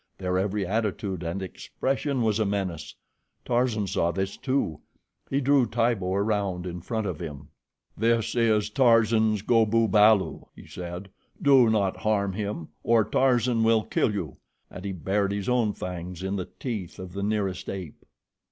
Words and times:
Their 0.17 0.39
every 0.39 0.65
attitude 0.65 1.21
and 1.21 1.43
expression 1.43 2.23
was 2.23 2.39
a 2.39 2.43
menace. 2.47 2.95
Tarzan 3.45 3.85
saw 3.85 4.09
this, 4.11 4.35
too. 4.35 4.79
He 5.29 5.39
drew 5.41 5.67
Tibo 5.67 6.13
around 6.15 6.65
in 6.65 6.81
front 6.81 7.05
of 7.05 7.19
him. 7.19 7.49
"This 7.95 8.33
is 8.33 8.71
Tarzan's 8.71 9.43
Go 9.43 9.63
bu 9.63 9.87
balu," 9.87 10.47
he 10.55 10.65
said. 10.65 11.09
"Do 11.39 11.69
not 11.69 11.97
harm 11.97 12.33
him, 12.33 12.69
or 12.81 13.03
Tarzan 13.03 13.63
will 13.63 13.83
kill 13.83 14.11
you," 14.11 14.37
and 14.71 14.83
he 14.83 14.91
bared 14.91 15.31
his 15.31 15.47
own 15.47 15.71
fangs 15.73 16.23
in 16.23 16.35
the 16.35 16.49
teeth 16.57 16.97
of 16.97 17.13
the 17.13 17.21
nearest 17.21 17.69
ape. 17.69 18.03